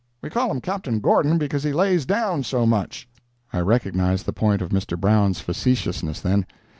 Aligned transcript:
We 0.19 0.31
call 0.31 0.49
him 0.49 0.61
Captain 0.61 0.99
Gordon 0.99 1.37
because 1.37 1.61
he 1.61 1.73
lays 1.73 2.07
down 2.07 2.41
so 2.41 2.65
much." 2.65 3.07
I 3.53 3.59
recognized 3.59 4.25
the 4.25 4.33
point 4.33 4.63
of 4.63 4.69
Mr. 4.69 4.99
Brown's 4.99 5.41
facetiousness 5.41 6.21
then. 6.21 6.47